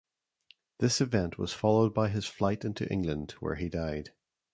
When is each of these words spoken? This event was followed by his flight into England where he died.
This 0.79 0.99
event 0.99 1.37
was 1.37 1.53
followed 1.53 1.93
by 1.93 2.09
his 2.09 2.25
flight 2.25 2.65
into 2.65 2.91
England 2.91 3.33
where 3.39 3.53
he 3.53 3.69
died. 3.69 4.09